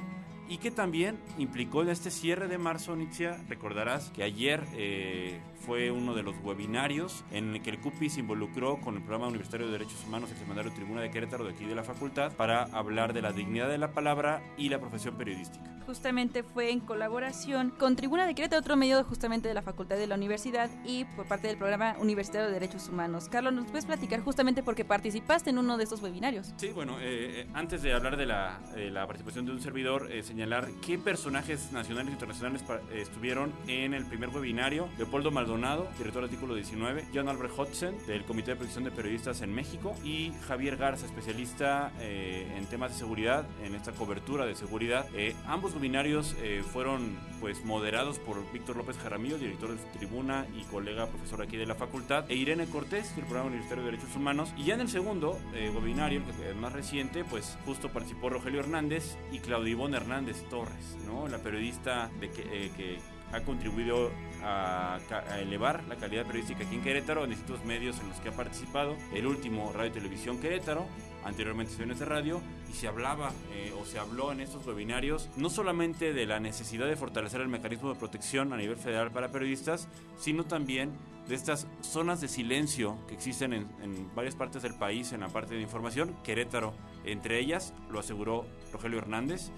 y 0.50 0.58
que 0.58 0.72
también 0.72 1.16
implicó 1.38 1.82
en 1.82 1.90
este 1.90 2.10
cierre 2.10 2.48
de 2.48 2.58
marzo, 2.58 2.96
Nitzia, 2.96 3.38
recordarás 3.48 4.10
que 4.10 4.24
ayer 4.24 4.66
eh, 4.74 5.40
fue 5.60 5.90
uno 5.90 6.14
de 6.14 6.22
los 6.22 6.34
webinarios 6.42 7.24
en 7.30 7.54
el 7.54 7.62
que 7.62 7.70
el 7.70 7.78
CUPI 7.78 8.10
se 8.10 8.20
involucró 8.20 8.80
con 8.80 8.96
el 8.96 9.02
Programa 9.02 9.28
Universitario 9.28 9.66
de 9.66 9.72
Derechos 9.72 10.04
Humanos 10.06 10.30
el 10.32 10.38
Seminario 10.38 10.72
Tribuna 10.72 11.02
de 11.02 11.10
Querétaro 11.10 11.44
de 11.44 11.52
aquí 11.52 11.64
de 11.64 11.74
la 11.74 11.84
facultad 11.84 12.32
para 12.32 12.64
hablar 12.64 13.12
de 13.12 13.22
la 13.22 13.32
dignidad 13.32 13.68
de 13.68 13.78
la 13.78 13.92
palabra 13.92 14.42
y 14.56 14.68
la 14.70 14.80
profesión 14.80 15.16
periodística. 15.16 15.64
Justamente 15.86 16.42
fue 16.42 16.70
en 16.70 16.80
colaboración 16.80 17.70
con 17.70 17.96
Tribuna 17.96 18.26
de 18.26 18.34
Querétaro, 18.34 18.60
otro 18.60 18.76
medio 18.76 19.02
justamente 19.04 19.48
de 19.48 19.54
la 19.54 19.62
facultad 19.62 19.96
de 19.96 20.06
la 20.06 20.14
universidad 20.14 20.70
y 20.84 21.04
por 21.04 21.26
parte 21.26 21.48
del 21.48 21.58
Programa 21.58 21.96
Universitario 21.98 22.46
de 22.46 22.52
Derechos 22.52 22.88
Humanos. 22.88 23.28
Carlos, 23.28 23.52
¿nos 23.52 23.66
puedes 23.66 23.86
platicar 23.86 24.20
justamente 24.20 24.62
porque 24.62 24.84
participaste 24.84 25.50
en 25.50 25.58
uno 25.58 25.76
de 25.76 25.84
estos 25.84 26.02
webinarios? 26.02 26.54
Sí, 26.56 26.68
bueno, 26.68 26.98
eh, 27.00 27.42
eh, 27.42 27.46
antes 27.54 27.82
de 27.82 27.92
hablar 27.92 28.16
de 28.16 28.26
la, 28.26 28.60
la, 28.76 29.06
participación 29.06 29.46
de 29.46 29.52
un 29.52 29.60
servidor, 29.60 30.10
señalar 30.40 30.70
qué 30.80 30.96
personajes 30.96 31.70
nacionales 31.70 32.08
e 32.08 32.12
internacionales 32.12 32.62
estuvieron 32.94 33.52
en 33.66 33.92
el 33.92 34.06
primer 34.06 34.30
webinario. 34.30 34.88
Leopoldo 34.96 35.30
Maldonado, 35.30 35.86
director 35.98 36.22
del 36.22 36.30
artículo 36.30 36.54
19, 36.54 37.08
John 37.12 37.28
Albert 37.28 37.52
Hodgson, 37.58 37.94
del 38.06 38.24
Comité 38.24 38.52
de 38.52 38.56
Protección 38.56 38.84
de 38.84 38.90
Periodistas 38.90 39.42
en 39.42 39.54
México, 39.54 39.94
y 40.02 40.32
Javier 40.48 40.78
Garza, 40.78 41.04
especialista 41.04 41.92
eh, 42.00 42.50
en 42.56 42.64
temas 42.66 42.92
de 42.92 42.98
seguridad, 42.98 43.46
en 43.62 43.74
esta 43.74 43.92
cobertura 43.92 44.46
de 44.46 44.54
seguridad. 44.54 45.06
Eh, 45.14 45.36
ambos 45.46 45.74
webinarios 45.74 46.34
eh, 46.40 46.62
fueron 46.72 47.18
pues 47.38 47.62
moderados 47.64 48.18
por 48.18 48.50
Víctor 48.52 48.76
López 48.76 48.96
Jaramillo, 48.96 49.36
director 49.38 49.70
de 49.70 49.98
Tribuna 49.98 50.46
y 50.58 50.62
colega 50.64 51.06
profesor 51.06 51.42
aquí 51.42 51.58
de 51.58 51.66
la 51.66 51.74
facultad, 51.74 52.24
e 52.30 52.34
Irene 52.34 52.66
Cortés, 52.66 53.14
del 53.14 53.24
Programa 53.24 53.48
Universitario 53.48 53.84
de 53.84 53.90
Derechos 53.90 54.16
Humanos. 54.16 54.54
Y 54.56 54.64
ya 54.64 54.74
en 54.74 54.80
el 54.80 54.88
segundo 54.88 55.38
webinario, 55.74 56.22
que 56.24 56.50
es 56.50 56.56
más 56.56 56.72
reciente, 56.72 57.24
pues 57.24 57.58
justo 57.64 57.90
participó 57.90 58.28
Rogelio 58.28 58.60
Hernández 58.60 59.16
y 59.32 59.38
Claudio 59.38 59.80
Hernández 59.88 60.19
Torres, 60.48 60.96
¿no? 61.06 61.28
La 61.28 61.38
periodista 61.38 62.10
de 62.20 62.30
que, 62.30 62.70
que 62.76 62.98
ha 63.32 63.40
contribuido 63.40 64.10
a, 64.42 64.98
elevar 65.38 65.84
la 65.88 65.96
calidad 65.96 66.26
periodística 66.26 66.64
aquí 66.64 66.76
en 66.76 66.82
Querétaro 66.82 67.24
en 67.24 67.30
distintos 67.30 67.64
medios 67.64 68.00
en 68.00 68.08
los 68.08 68.18
que 68.20 68.30
ha 68.30 68.32
participado. 68.32 68.96
El 69.12 69.26
último, 69.26 69.72
Radio 69.72 69.90
y 69.90 69.94
Televisión 69.94 70.40
Querétaro, 70.40 70.86
anteriormente 71.24 71.72
sesiones 71.72 71.98
de 71.98 72.06
radio, 72.06 72.40
y 72.68 72.72
se 72.72 72.88
hablaba 72.88 73.32
eh, 73.52 73.72
o 73.80 73.84
se 73.84 73.98
habló 73.98 74.32
en 74.32 74.40
estos 74.40 74.66
webinarios 74.66 75.28
no 75.36 75.50
solamente 75.50 76.12
de 76.12 76.26
la 76.26 76.40
necesidad 76.40 76.86
de 76.86 76.96
fortalecer 76.96 77.40
el 77.40 77.48
mecanismo 77.48 77.92
de 77.92 77.98
protección 77.98 78.52
a 78.52 78.56
nivel 78.56 78.76
federal 78.76 79.10
para 79.10 79.30
periodistas, 79.30 79.88
sino 80.18 80.44
también 80.44 80.92
de 81.28 81.34
estas 81.34 81.68
zonas 81.82 82.20
de 82.20 82.28
silencio 82.28 82.96
que 83.06 83.14
existen 83.14 83.52
en, 83.52 83.68
en 83.82 84.12
varias 84.14 84.34
partes 84.34 84.62
del 84.62 84.74
país 84.74 85.12
en 85.12 85.20
la 85.20 85.28
parte 85.28 85.54
de 85.54 85.60
información, 85.60 86.16
Querétaro 86.24 86.74
entre 87.04 87.38
ellas, 87.38 87.72
lo 87.90 88.00
aseguró 88.00 88.46
Rogelio 88.72 88.98
Hernández, 88.98 89.50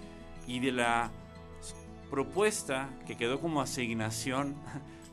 y 0.46 0.60
de 0.60 0.72
la 0.72 1.10
propuesta 2.10 2.90
que 3.06 3.16
quedó 3.16 3.40
como 3.40 3.60
asignación, 3.60 4.56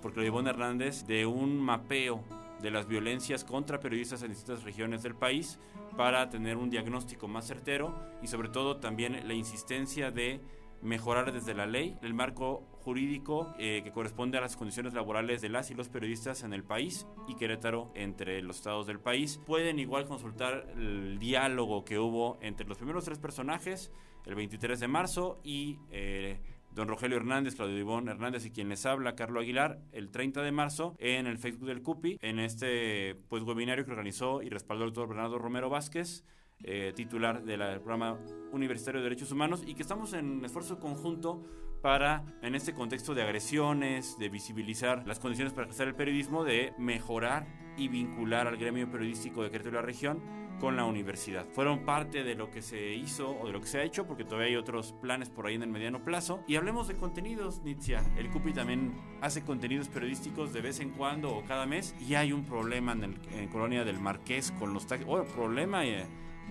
porque 0.02 0.18
lo 0.18 0.24
llevó 0.24 0.42
Hernández, 0.42 1.06
de 1.06 1.26
un 1.26 1.60
mapeo 1.60 2.24
de 2.62 2.72
las 2.72 2.88
violencias 2.88 3.44
contra 3.44 3.80
periodistas 3.80 4.22
en 4.24 4.32
distintas 4.32 4.64
regiones 4.64 5.02
del 5.02 5.16
país 5.16 5.60
para 5.96 6.30
tener 6.30 6.58
un 6.58 6.70
diagnóstico 6.70 7.28
más 7.28 7.48
certero 7.48 7.96
y 8.22 8.28
sobre 8.28 8.50
todo 8.50 8.78
también 8.78 9.28
la 9.28 9.34
insistencia 9.34 10.12
de 10.12 10.42
mejorar 10.82 11.34
desde 11.34 11.54
la 11.54 11.66
ley 11.66 11.98
el 12.02 12.14
marco 12.14 12.64
jurídico 12.84 13.54
eh, 13.60 13.82
que 13.84 13.92
corresponde 13.92 14.38
a 14.38 14.42
las 14.42 14.56
condiciones 14.56 14.94
laborales 14.94 15.42
de 15.42 15.50
las 15.50 15.72
y 15.72 15.76
los 15.76 15.90
periodistas 15.90 16.44
en 16.44 16.54
el 16.54 16.64
país 16.64 17.06
y 17.28 17.36
Querétaro 17.36 17.92
entre 17.96 18.42
los 18.42 18.58
estados 18.58 18.88
del 18.88 19.00
país. 19.00 19.40
Pueden 19.46 19.80
igual 19.80 20.06
consultar 20.06 20.68
el 20.76 21.20
diálogo 21.20 21.84
que 21.84 22.00
hubo 22.00 22.38
entre 22.42 22.68
los 22.68 22.78
primeros 22.78 23.06
tres 23.06 23.20
personajes 23.20 23.92
el 24.26 24.36
23 24.36 24.80
de 24.80 24.88
marzo 24.88 25.40
y 25.44 25.80
eh, 25.92 26.40
don 26.72 26.88
Rogelio 26.88 27.18
Hernández, 27.18 27.56
Claudio 27.56 27.78
Ivón 27.78 28.10
Hernández 28.10 28.46
y 28.46 28.52
quien 28.52 28.70
les 28.70 28.86
habla, 28.86 29.16
Carlos 29.16 29.44
Aguilar, 29.44 29.80
el 29.92 30.12
30 30.12 30.42
de 30.42 30.52
marzo 30.52 30.96
en 31.00 31.28
el 31.28 31.38
Facebook 31.38 31.68
del 31.68 31.82
CUPI, 31.82 32.20
en 32.22 32.40
este 32.40 33.16
pues 33.28 33.44
webinario 33.44 33.86
que 33.86 33.92
organizó 33.92 34.42
y 34.42 34.50
respaldó 34.50 34.86
el 34.86 34.92
doctor 34.92 35.10
Bernardo 35.10 35.40
Romero 35.40 35.70
Vázquez, 35.70 36.24
eh, 36.64 36.92
titular 36.96 37.44
del 37.44 37.60
programa 37.80 38.20
Universitario 38.52 39.00
de 39.00 39.06
Derechos 39.06 39.32
Humanos 39.32 39.64
y 39.66 39.76
que 39.76 39.82
estamos 39.82 40.14
en 40.14 40.44
esfuerzo 40.44 40.80
conjunto 40.80 41.44
para, 41.82 42.26
en 42.42 42.56
este 42.56 42.74
contexto 42.74 43.14
de 43.14 43.22
agresiones, 43.22 44.18
de 44.20 44.30
visibilizar 44.30 45.08
las 45.08 45.20
condiciones 45.20 45.54
para 45.54 45.66
ejercer 45.66 45.88
el 45.88 45.96
periodismo, 45.96 46.44
de 46.44 46.74
mejorar 46.78 47.48
y 47.78 47.88
vincular 47.88 48.48
al 48.48 48.58
gremio 48.58 48.92
periodístico 48.92 49.42
de 49.42 49.52
Querétaro 49.52 49.78
y 49.78 49.80
la 49.80 49.86
región 49.86 50.22
con 50.60 50.76
la 50.76 50.86
universidad. 50.86 51.46
Fueron 51.54 51.80
parte 51.86 52.24
de 52.24 52.36
lo 52.36 52.52
que 52.52 52.62
se 52.62 52.94
hizo 52.94 53.38
o 53.40 53.48
de 53.48 53.54
lo 53.54 53.62
que 53.62 53.68
se 53.68 53.80
ha 53.80 53.84
hecho, 53.84 54.06
porque 54.06 54.24
todavía 54.24 54.48
hay 54.48 54.56
otros 54.56 54.94
planes 55.02 55.30
por 55.30 55.48
ahí 55.48 55.56
en 55.56 55.64
el 55.64 55.70
mediano 55.70 56.04
plazo. 56.04 56.44
Y 56.48 56.56
hablemos 56.56 56.88
de 56.88 56.96
contenidos, 56.96 57.62
Nitzia. 57.64 58.04
El 58.18 58.30
CUPI 58.30 58.54
también 58.54 58.94
hace 59.22 59.44
contenidos 59.44 59.88
periodísticos 59.88 60.54
de 60.54 60.62
vez 60.62 60.80
en 60.80 60.92
cuando 60.92 61.36
o 61.36 61.44
cada 61.44 61.66
mes. 61.66 61.96
Y 62.00 62.16
hay 62.16 62.34
un 62.34 62.44
problema 62.44 62.92
en, 62.94 63.04
el, 63.04 63.50
Colonia 63.50 63.84
del 63.84 64.00
Marqués 64.00 64.52
con 64.52 64.74
los 64.74 64.88
taxis. 64.88 65.08
Oh, 65.10 65.24
problema. 65.24 65.84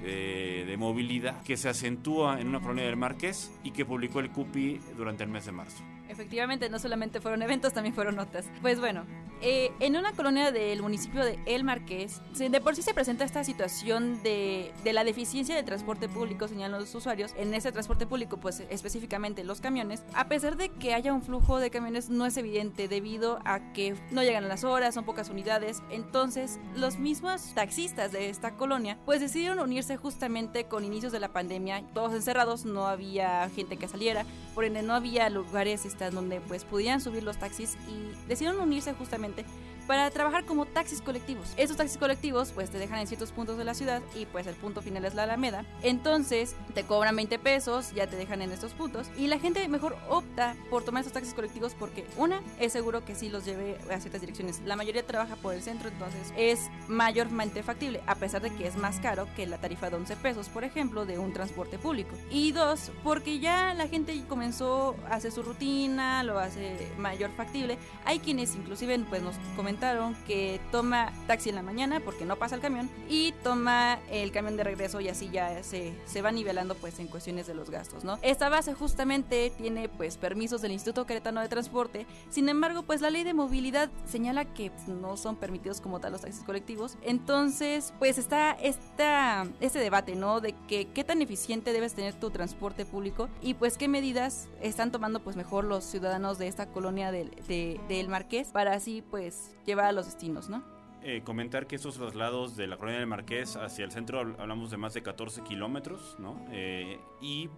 Eh, 0.05 0.65
de 0.65 0.77
movilidad 0.77 1.43
que 1.43 1.57
se 1.57 1.69
acentúa 1.69 2.41
en 2.41 2.47
una 2.47 2.61
colonia 2.61 2.85
del 2.85 2.97
Marqués 2.97 3.51
y 3.65 3.73
que 3.73 3.85
publicó 3.85 4.21
el 4.21 4.31
CUPI 4.31 4.81
durante 4.97 5.25
el 5.25 5.29
mes 5.29 5.47
de 5.47 5.51
marzo. 5.51 5.83
Efectivamente, 6.09 6.71
no 6.71 6.79
solamente 6.79 7.21
fueron 7.21 7.43
eventos, 7.43 7.73
también 7.73 7.95
fueron 7.95 8.15
notas. 8.15 8.49
Pues 8.63 8.79
bueno, 8.79 9.05
eh, 9.41 9.73
en 9.81 9.97
una 9.97 10.13
colonia 10.13 10.51
del 10.51 10.83
municipio 10.83 11.25
de 11.25 11.39
El 11.47 11.63
Marqués, 11.65 12.21
de 12.37 12.61
por 12.61 12.75
sí 12.75 12.83
se 12.83 12.95
presenta 12.95 13.25
esta 13.25 13.45
situación 13.45 14.23
de, 14.23 14.73
la 14.85 15.05
deficiencia 15.05 15.55
de 15.55 15.63
transporte 15.63 16.09
público, 16.09 16.49
señalan 16.49 16.81
los 16.81 16.95
usuarios. 16.95 17.35
En 17.37 17.55
ese 17.55 17.71
transporte 17.71 18.07
público, 18.07 18.39
pues 18.39 18.63
específicamente 18.71 19.45
los 19.45 19.61
camiones, 19.61 20.03
a 20.15 20.29
pesar 20.29 20.57
de 20.57 20.71
que 20.71 20.95
haya 20.95 21.13
un 21.13 21.23
flujo 21.23 21.61
de 21.61 21.71
camiones, 21.71 22.09
no 22.11 22.27
es 22.27 22.37
evidente 22.37 22.89
debido 22.89 23.39
a 23.45 23.73
que 23.73 23.95
no 24.11 24.23
llegan 24.23 24.45
a 24.45 24.49
las 24.49 24.65
horas, 24.65 24.95
son 24.95 25.05
pocas 25.05 25.29
unidades. 25.29 25.83
Entonces, 25.91 26.59
los 26.75 26.99
mismos 26.99 27.55
taxistas 27.55 28.13
de 28.13 28.31
esta 28.31 28.55
colonia, 28.55 28.99
pues 29.05 29.21
decidieron 29.21 29.61
unirse 29.61 29.97
justamente 29.97 30.65
con 30.65 30.85
inicios 30.85 31.13
de 31.13 31.21
la 31.21 31.29
pandemia, 31.29 31.85
todos 31.95 32.13
encerrados, 32.15 32.65
no 32.65 32.87
había 32.87 33.49
gente 33.51 33.77
que 33.77 33.89
saliera, 33.89 34.25
por 34.55 34.65
ende 34.65 34.83
no 34.83 34.95
había 34.95 35.31
lugares 35.31 35.85
este, 35.85 36.11
donde 36.11 36.41
pues 36.41 36.65
pudieran 36.65 37.01
subir 37.01 37.23
los 37.23 37.39
taxis 37.39 37.77
y 37.89 38.27
decidieron 38.27 38.61
unirse 38.61 38.93
justamente 38.95 39.28
했는데 39.29 39.45
para 39.89 40.11
trabajar 40.11 40.45
como 40.45 40.67
taxis 40.67 41.01
colectivos. 41.01 41.55
Esos 41.57 41.79
taxis 41.79 41.97
colectivos 41.97 42.53
pues 42.53 42.71
te 42.71 42.79
dejan 42.79 43.01
en 43.01 43.07
ciertos 43.07 43.33
puntos 43.33 43.57
de 43.57 43.65
la 43.65 43.73
ciudad 43.73 44.03
y 44.15 44.27
pues 44.27 44.47
el 44.47 44.55
punto 44.55 44.83
final 44.83 45.07
es 45.07 45.15
la 45.15 45.23
Alameda. 45.23 45.65
Entonces 45.83 46.55
te 46.75 46.85
cobran 46.85 47.17
20 47.17 47.39
pesos, 47.39 47.95
ya 47.95 48.07
te 48.07 48.17
dejan 48.17 48.43
en 48.43 48.53
estos 48.53 48.75
puntos 48.75 49.11
y 49.17 49.29
la 49.29 49.39
gente 49.39 49.67
mejor 49.67 49.97
opta 50.11 50.55
por 50.69 50.85
tomar 50.85 51.01
esos 51.01 51.15
taxis 51.15 51.33
colectivos 51.33 51.75
porque 51.75 52.07
una 52.19 52.43
es 52.61 52.73
seguro 52.73 53.03
que 53.05 53.15
sí 53.15 53.31
los 53.31 53.47
lleve 53.47 53.79
a 53.91 53.99
ciertas 53.99 54.21
direcciones. 54.21 54.61
La 54.67 54.77
mayoría 54.77 55.07
trabaja 55.07 55.37
por 55.37 55.55
el 55.55 55.63
centro, 55.63 55.89
entonces 55.89 56.35
es 56.37 56.69
mayormente 56.87 57.63
factible 57.63 58.03
a 58.07 58.15
pesar 58.15 58.43
de 58.43 58.51
que 58.55 58.67
es 58.67 58.77
más 58.77 59.01
caro 59.01 59.27
que 59.37 59.47
la 59.47 59.57
tarifa 59.57 59.89
de 59.89 59.97
11 59.97 60.17
pesos, 60.17 60.51
por 60.51 60.65
ejemplo, 60.65 61.07
de 61.07 61.19
un 61.19 61.33
transporte 61.33 61.79
público. 61.79 62.15
Y 62.31 62.53
dos, 62.53 62.91
porque 63.03 63.39
ya 63.39 63.73
la 63.73 63.89
gente 63.89 64.23
comenzó 64.29 64.97
a 65.09 65.15
hacer 65.15 65.33
su 65.33 65.43
rutina, 65.43 66.23
lo 66.25 66.39
hace 66.39 66.77
mayor 66.99 67.31
factible. 67.31 67.79
Hay 68.05 68.19
quienes 68.19 68.55
inclusive 68.55 68.99
pues 69.09 69.23
nos 69.23 69.37
comentan 69.57 69.78
que 70.27 70.61
toma 70.71 71.13
taxi 71.27 71.51
en 71.51 71.55
la 71.55 71.63
mañana 71.63 72.01
porque 72.01 72.25
no 72.25 72.37
pasa 72.37 72.55
el 72.55 72.61
camión 72.61 72.91
y 73.09 73.33
toma 73.43 73.99
el 74.11 74.33
camión 74.33 74.57
de 74.57 74.65
regreso 74.65 75.01
y 75.01 75.09
así 75.09 75.31
ya 75.31 75.63
se, 75.63 75.95
se 76.05 76.23
va 76.23 76.31
nivelando 76.33 76.75
pues 76.75 76.99
en 76.99 77.07
cuestiones 77.07 77.47
de 77.47 77.55
los 77.55 77.71
gastos, 77.71 78.05
¿no? 78.05 78.19
Esta 78.23 78.49
base 78.49 78.75
justamente 78.75 79.53
tiene 79.57 79.89
pues 79.89 80.17
permisos 80.17 80.63
del 80.63 80.73
Instituto 80.73 81.07
Queretano 81.07 81.41
de 81.41 81.49
Transporte, 81.49 82.07
sin 82.29 82.49
embargo 82.49 82.83
pues 82.83 83.01
la 83.01 83.11
ley 83.11 83.25
de 83.25 83.35
movilidad 83.35 83.91
señala 84.07 84.45
que 84.45 84.73
no 84.87 85.17
son 85.17 85.37
permitidos 85.37 85.81
como 85.81 86.01
tal 86.01 86.13
los 86.13 86.23
taxis 86.23 86.43
colectivos, 86.45 86.97
entonces 87.03 87.93
pues 87.99 88.19
está 88.19 88.53
esta, 88.53 89.47
este 89.61 89.79
debate, 89.79 90.17
¿no? 90.17 90.41
De 90.41 90.55
que 90.67 90.89
qué 90.89 91.05
tan 91.05 91.23
eficiente 91.23 91.73
debes 91.73 91.95
tener 91.95 92.15
tu 92.15 92.31
transporte 92.31 92.85
público 92.85 93.29
y 93.43 93.55
pues 93.55 93.79
qué 93.79 93.89
medidas 93.89 94.49
están 94.61 94.93
tomando 94.93 95.21
pues 95.21 95.37
mejor 95.37 95.65
los 95.65 95.85
ciudadanos 95.85 96.39
de 96.39 96.49
esta 96.49 96.67
colonia 96.67 97.13
del, 97.13 97.31
de, 97.47 97.81
del 97.89 98.09
Marqués 98.09 98.49
para 98.49 98.75
así 98.75 99.03
pues 99.11 99.53
llevar 99.69 99.85
a 99.87 99.93
los 99.93 100.07
destinos, 100.07 100.49
¿no? 100.49 100.65
Eh, 101.03 101.23
comentar 101.25 101.67
que 101.69 101.77
estos 101.77 101.97
traslados 101.97 102.57
de 102.57 102.67
la 102.67 102.77
colonia 102.77 102.99
del 102.99 103.07
Marqués 103.07 103.57
hacia 103.57 103.85
el 103.85 103.93
centro 103.93 104.19
hablamos 104.19 104.71
de 104.71 104.79
más 104.79 104.95
de 104.95 105.03
14 105.03 105.43
kilómetros, 105.43 106.17
¿no? 106.19 106.45
Eh, 106.51 106.99
y 107.21 107.49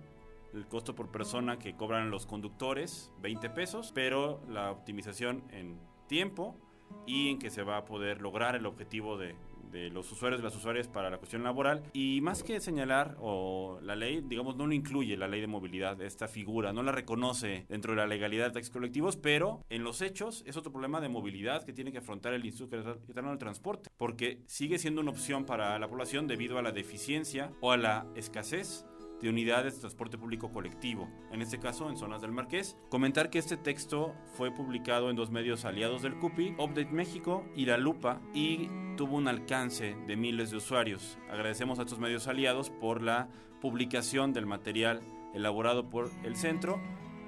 el 0.52 0.66
costo 0.66 0.94
por 0.94 1.10
persona 1.10 1.58
que 1.58 1.74
cobran 1.74 2.10
los 2.10 2.26
conductores, 2.26 3.12
20 3.22 3.48
pesos, 3.50 3.92
pero 3.94 4.42
la 4.48 4.70
optimización 4.72 5.42
en 5.52 5.80
tiempo 6.06 6.56
y 7.06 7.30
en 7.30 7.38
que 7.38 7.50
se 7.50 7.62
va 7.62 7.78
a 7.78 7.84
poder 7.84 8.20
lograr 8.20 8.56
el 8.56 8.66
objetivo 8.66 9.16
de, 9.16 9.36
de 9.70 9.90
los 9.90 10.10
usuarios 10.12 10.40
y 10.40 10.44
las 10.44 10.56
usuarias 10.56 10.88
para 10.88 11.10
la 11.10 11.18
cuestión 11.18 11.42
laboral. 11.42 11.82
Y 11.92 12.20
más 12.22 12.42
que 12.42 12.60
señalar, 12.60 13.16
o 13.20 13.78
la 13.82 13.96
ley, 13.96 14.22
digamos, 14.24 14.56
no 14.56 14.66
lo 14.66 14.72
incluye 14.72 15.16
la 15.16 15.28
ley 15.28 15.40
de 15.40 15.46
movilidad, 15.46 16.00
esta 16.02 16.28
figura, 16.28 16.72
no 16.72 16.82
la 16.82 16.92
reconoce 16.92 17.66
dentro 17.68 17.92
de 17.92 17.98
la 17.98 18.06
legalidad 18.06 18.46
de 18.46 18.52
taxis 18.52 18.72
colectivos, 18.72 19.16
pero 19.16 19.64
en 19.70 19.84
los 19.84 20.02
hechos 20.02 20.42
es 20.46 20.56
otro 20.56 20.72
problema 20.72 21.00
de 21.00 21.08
movilidad 21.08 21.64
que 21.64 21.72
tiene 21.72 21.92
que 21.92 21.98
afrontar 21.98 22.34
el 22.34 22.44
Instituto 22.44 22.82
Catalán 23.06 23.30
del 23.30 23.38
Transporte, 23.38 23.90
porque 23.96 24.42
sigue 24.46 24.78
siendo 24.78 25.00
una 25.00 25.10
opción 25.10 25.44
para 25.44 25.78
la 25.78 25.88
población 25.88 26.26
debido 26.26 26.58
a 26.58 26.62
la 26.62 26.72
deficiencia 26.72 27.52
o 27.60 27.72
a 27.72 27.76
la 27.76 28.06
escasez 28.14 28.84
de 29.20 29.28
unidades 29.28 29.74
de 29.74 29.80
transporte 29.80 30.18
público 30.18 30.52
colectivo, 30.52 31.08
en 31.30 31.42
este 31.42 31.58
caso 31.58 31.88
en 31.88 31.96
zonas 31.96 32.22
del 32.22 32.32
Marqués. 32.32 32.76
Comentar 32.88 33.30
que 33.30 33.38
este 33.38 33.56
texto 33.56 34.14
fue 34.36 34.50
publicado 34.50 35.10
en 35.10 35.16
dos 35.16 35.30
medios 35.30 35.64
aliados 35.64 36.02
del 36.02 36.18
CUPI, 36.18 36.54
Update 36.58 36.90
México 36.90 37.44
y 37.54 37.66
La 37.66 37.76
Lupa, 37.76 38.20
y 38.34 38.68
tuvo 38.96 39.16
un 39.16 39.28
alcance 39.28 39.96
de 40.06 40.16
miles 40.16 40.50
de 40.50 40.58
usuarios. 40.58 41.18
Agradecemos 41.30 41.78
a 41.78 41.82
estos 41.82 41.98
medios 41.98 42.28
aliados 42.28 42.70
por 42.70 43.02
la 43.02 43.28
publicación 43.60 44.32
del 44.32 44.46
material 44.46 45.00
elaborado 45.34 45.88
por 45.88 46.10
el 46.24 46.36
centro 46.36 46.80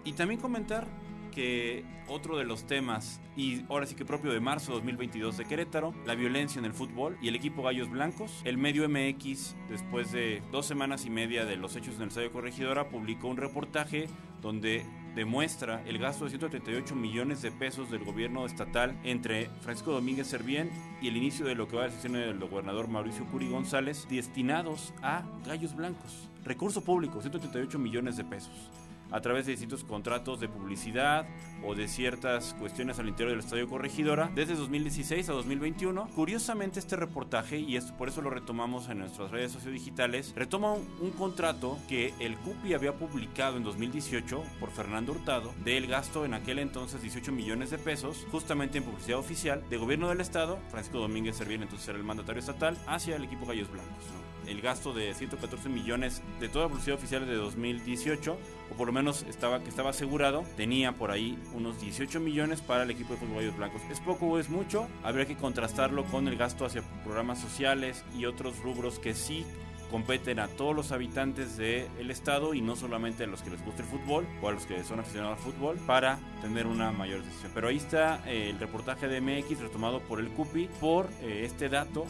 y 0.04 0.12
también 0.12 0.40
comentar 0.40 0.86
que 1.32 1.84
otro 2.06 2.36
de 2.38 2.44
los 2.44 2.66
temas, 2.66 3.20
y 3.36 3.64
ahora 3.68 3.86
sí 3.86 3.94
que 3.94 4.04
propio 4.04 4.32
de 4.32 4.40
marzo 4.40 4.72
2022 4.74 5.36
de 5.36 5.44
Querétaro, 5.44 5.94
la 6.06 6.14
violencia 6.14 6.58
en 6.58 6.64
el 6.64 6.72
fútbol 6.72 7.16
y 7.20 7.28
el 7.28 7.34
equipo 7.34 7.62
Gallos 7.62 7.90
Blancos. 7.90 8.42
El 8.44 8.58
medio 8.58 8.88
MX, 8.88 9.56
después 9.68 10.12
de 10.12 10.42
dos 10.52 10.66
semanas 10.66 11.04
y 11.06 11.10
media 11.10 11.44
de 11.44 11.56
los 11.56 11.74
hechos 11.74 11.96
en 11.96 12.02
el 12.02 12.08
Estadio 12.08 12.32
Corregidora, 12.32 12.88
publicó 12.88 13.28
un 13.28 13.36
reportaje 13.36 14.08
donde 14.40 14.84
demuestra 15.14 15.82
el 15.86 15.98
gasto 15.98 16.24
de 16.24 16.30
138 16.30 16.94
millones 16.94 17.42
de 17.42 17.50
pesos 17.50 17.90
del 17.90 18.04
gobierno 18.04 18.46
estatal 18.46 18.98
entre 19.04 19.48
Francisco 19.60 19.92
Domínguez 19.92 20.26
Servién 20.26 20.70
y 21.00 21.08
el 21.08 21.16
inicio 21.16 21.44
de 21.46 21.54
lo 21.54 21.68
que 21.68 21.76
va 21.76 21.86
a 21.86 21.90
ser 21.90 22.10
del 22.10 22.38
gobernador 22.38 22.88
Mauricio 22.88 23.26
Curi 23.26 23.48
González 23.48 24.06
destinados 24.08 24.94
a 25.02 25.22
gallos 25.46 25.74
blancos. 25.74 26.28
Recurso 26.44 26.82
público, 26.82 27.20
138 27.20 27.78
millones 27.78 28.16
de 28.16 28.24
pesos 28.24 28.70
a 29.12 29.20
través 29.20 29.46
de 29.46 29.52
distintos 29.52 29.84
contratos 29.84 30.40
de 30.40 30.48
publicidad 30.48 31.26
o 31.64 31.74
de 31.74 31.88
ciertas 31.88 32.54
cuestiones 32.58 32.98
al 32.98 33.08
interior 33.08 33.30
del 33.30 33.44
Estadio 33.44 33.68
Corregidora 33.68 34.30
desde 34.34 34.54
2016 34.54 35.28
a 35.28 35.32
2021. 35.32 36.08
Curiosamente 36.14 36.80
este 36.80 36.96
reportaje, 36.96 37.58
y 37.58 37.76
esto, 37.76 37.96
por 37.96 38.08
eso 38.08 38.22
lo 38.22 38.30
retomamos 38.30 38.88
en 38.88 38.98
nuestras 38.98 39.30
redes 39.30 39.52
sociodigitales, 39.52 40.32
retoma 40.34 40.72
un, 40.72 41.12
contrato 41.12 41.78
que 41.88 42.14
el 42.18 42.36
CUPI 42.36 42.74
había 42.74 42.96
publicado 42.96 43.58
en 43.58 43.64
2018 43.64 44.42
por 44.58 44.70
Fernando 44.70 45.12
Hurtado 45.12 45.52
del 45.62 45.86
gasto 45.86 46.24
en 46.24 46.34
aquel 46.34 46.58
entonces 46.58 47.02
18 47.02 47.30
millones 47.32 47.70
de 47.70 47.78
pesos 47.78 48.26
justamente 48.30 48.78
en 48.78 48.84
publicidad 48.84 49.18
oficial 49.18 49.62
de 49.68 49.76
gobierno 49.76 50.08
del 50.08 50.20
Estado, 50.20 50.58
Francisco 50.70 50.98
Domínguez 50.98 51.36
Servién 51.36 51.62
entonces 51.62 51.86
era 51.88 51.98
el 51.98 52.04
mandatario 52.04 52.40
estatal, 52.40 52.78
hacia 52.86 53.16
el 53.16 53.24
equipo 53.24 53.46
Gallos 53.46 53.70
Blancos 53.70 54.31
el 54.46 54.60
gasto 54.60 54.92
de 54.92 55.14
114 55.14 55.68
millones 55.68 56.22
de 56.40 56.48
toda 56.48 56.68
publicidad 56.68 56.96
oficial 56.96 57.26
de 57.26 57.34
2018, 57.34 58.38
o 58.70 58.74
por 58.74 58.86
lo 58.86 58.92
menos 58.92 59.24
estaba, 59.28 59.60
que 59.60 59.68
estaba 59.68 59.90
asegurado, 59.90 60.44
tenía 60.56 60.92
por 60.92 61.10
ahí 61.10 61.38
unos 61.54 61.80
18 61.80 62.20
millones 62.20 62.60
para 62.60 62.84
el 62.84 62.90
equipo 62.90 63.14
de 63.14 63.20
fútbol 63.20 63.50
blancos. 63.50 63.82
¿Es 63.90 64.00
poco 64.00 64.26
o 64.26 64.38
es 64.38 64.48
mucho? 64.48 64.88
Habría 65.02 65.26
que 65.26 65.36
contrastarlo 65.36 66.04
con 66.04 66.28
el 66.28 66.36
gasto 66.36 66.64
hacia 66.64 66.82
programas 67.04 67.40
sociales 67.40 68.04
y 68.16 68.24
otros 68.24 68.58
rubros 68.58 68.98
que 68.98 69.14
sí 69.14 69.44
competen 69.92 70.40
a 70.40 70.48
todos 70.48 70.74
los 70.74 70.90
habitantes 70.90 71.58
del 71.58 72.10
estado 72.10 72.54
y 72.54 72.62
no 72.62 72.74
solamente 72.76 73.24
a 73.24 73.26
los 73.26 73.42
que 73.42 73.50
les 73.50 73.62
gusta 73.62 73.82
el 73.82 73.88
fútbol 73.88 74.26
o 74.40 74.48
a 74.48 74.52
los 74.52 74.64
que 74.64 74.82
son 74.84 74.98
aficionados 74.98 75.38
al 75.38 75.44
fútbol 75.52 75.76
para 75.86 76.18
tener 76.40 76.66
una 76.66 76.90
mayor 76.92 77.22
decisión. 77.22 77.52
Pero 77.54 77.68
ahí 77.68 77.76
está 77.76 78.22
eh, 78.26 78.48
el 78.50 78.58
reportaje 78.58 79.06
de 79.06 79.20
MX 79.20 79.60
retomado 79.60 80.00
por 80.00 80.18
el 80.18 80.30
CUPI 80.30 80.68
por 80.80 81.10
eh, 81.20 81.42
este 81.44 81.68
dato 81.68 82.06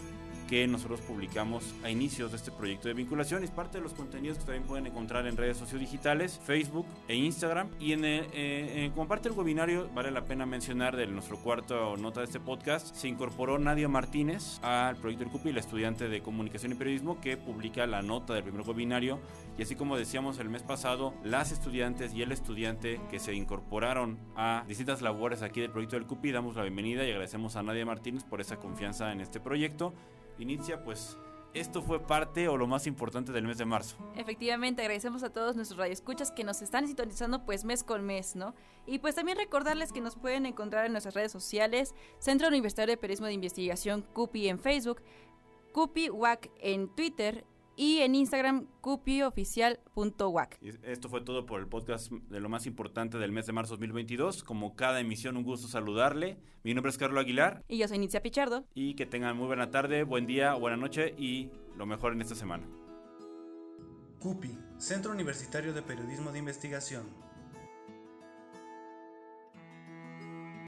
que 0.53 0.69
nosotros 0.69 1.01
publicamos 1.01 1.75
a 1.83 1.89
inicios 1.89 2.31
de 2.31 2.37
este 2.37 2.51
proyecto 2.51 2.87
de 2.87 2.93
vinculación. 2.93 3.43
Es 3.43 3.51
parte 3.51 3.79
de 3.79 3.85
los 3.85 3.95
contenidos 3.95 4.37
que 4.37 4.45
también 4.45 4.65
pueden 4.65 4.87
encontrar 4.87 5.27
en 5.27 5.35
redes 5.35 5.57
sociodigitales, 5.57 6.39
Facebook 6.45 6.85
e 7.09 7.17
Instagram. 7.17 7.71
Y 7.81 7.95
en, 7.95 8.03
eh, 8.05 8.91
como 8.95 9.09
parte 9.09 9.31
del 9.31 9.39
webinario, 9.39 9.89
vale 9.95 10.11
la 10.11 10.27
pena 10.27 10.45
mencionar 10.45 10.95
de 10.95 11.07
nuestro 11.07 11.39
cuarto 11.39 11.97
nota 11.97 12.21
de 12.21 12.27
este 12.27 12.39
podcast, 12.39 12.95
se 12.95 13.09
incorporó 13.09 13.59
Nadia 13.59 13.89
Martínez 13.89 14.61
al 14.61 14.97
proyecto 14.97 15.25
del 15.25 15.33
CUPI, 15.33 15.53
la 15.53 15.61
estudiante 15.61 16.11
de 16.11 16.21
comunicación 16.21 16.73
y 16.73 16.75
periodismo 16.75 17.19
que 17.19 17.39
publica 17.39 17.87
la 17.87 18.03
nota 18.03 18.35
del 18.35 18.43
primer 18.43 18.61
webinario. 18.69 19.21
Y 19.57 19.63
así 19.63 19.75
como 19.75 19.97
decíamos 19.97 20.39
el 20.39 20.51
mes 20.51 20.63
pasado, 20.63 21.15
las 21.25 21.51
estudiantes 21.51 22.13
y 22.13 22.21
el 22.21 22.31
estudiante 22.31 23.01
que 23.11 23.21
se 23.21 23.33
incorporaron 23.33 24.19
a 24.37 24.65
distintas 24.69 25.01
labores 25.01 25.41
aquí 25.41 25.63
del 25.63 25.71
proyecto 25.71 25.97
del 25.97 26.05
CUPI, 26.07 26.31
damos 26.31 26.57
la 26.57 26.63
bienvenida 26.63 27.07
y 27.07 27.11
agradecemos 27.11 27.57
a 27.57 27.63
Nadia 27.63 27.87
Martínez 27.87 28.25
por 28.25 28.43
esa 28.43 28.59
confianza 28.59 29.13
en 29.13 29.23
este 29.23 29.41
proyecto 29.41 29.95
inicia, 30.43 30.83
pues 30.85 31.17
esto 31.55 31.83
fue 31.83 32.01
parte 32.01 32.49
o 32.49 32.57
lo 32.57 32.67
más 32.67 32.87
importante 32.87 33.33
del 33.33 33.47
mes 33.47 33.59
de 33.59 33.65
marzo. 33.65 33.97
Efectivamente, 34.17 34.83
agradecemos 34.83 35.23
a 35.23 35.31
todos 35.31 35.55
nuestros 35.55 35.79
radioescuchas 35.79 36.31
que 36.31 36.45
nos 36.45 36.63
están 36.63 36.87
sintonizando 36.87 37.45
pues 37.45 37.65
mes 37.65 37.85
con 37.85 38.05
mes, 38.05 38.37
¿no? 38.37 38.55
Y 38.87 38.99
pues 38.99 39.15
también 39.15 39.37
recordarles 39.37 39.93
que 39.93 40.01
nos 40.01 40.17
pueden 40.17 40.47
encontrar 40.47 40.87
en 40.87 40.93
nuestras 40.93 41.15
redes 41.15 41.33
sociales, 41.33 41.95
Centro 42.19 42.49
Universitario 42.49 42.93
de 42.93 42.97
Periodismo 42.97 43.27
de 43.27 43.35
Investigación, 43.35 44.03
CUPI 44.13 44.49
en 44.49 44.59
Facebook, 44.59 45.03
CUPI 45.73 46.11
WAC 46.11 46.51
en 46.61 46.89
Twitter 46.89 47.45
y 47.77 47.99
en 47.99 48.15
Instagram 48.15 48.67
cupioficial.wac. 48.81 50.59
Esto 50.83 51.09
fue 51.09 51.21
todo 51.21 51.47
por 51.47 51.61
el 51.61 51.69
podcast 51.69 52.11
de 52.13 52.41
lo 52.41 52.49
más 52.49 52.67
importante 52.67 53.19
del 53.19 53.33
mes 53.33 53.47
de 53.47 53.53
marzo 53.53 53.75
2022. 53.75 54.45
Como 54.45 54.77
cada 54.77 55.01
emisión, 55.01 55.37
un 55.37 55.45
gusto 55.45 55.69
saludarle. 55.69 56.39
Mi 56.65 56.75
nombre 56.75 56.91
es 56.91 56.99
Carlos 56.99 57.23
Aguilar. 57.23 57.65
Y 57.69 57.79
yo 57.79 57.89
soy 57.89 57.97
Inicia 57.97 58.23
Pichardo. 58.23 58.65
Y 58.75 58.95
que 58.95 59.07
tengan 59.07 59.37
muy 59.37 59.47
buena 59.47 59.71
tarde, 59.71 60.05
buen 60.05 60.27
día, 60.27 60.55
buena 60.55 60.77
noche 60.77 61.15
y 61.19 61.51
lo 61.77 61.87
mejor 61.87 62.13
en 62.13 62.21
esta 62.21 62.35
semana. 62.35 62.67
CUPI, 64.21 64.57
Centro 64.79 65.13
Universitario 65.13 65.73
de 65.73 65.83
Periodismo 65.83 66.31
de 66.31 66.39
Investigación. 66.39 67.05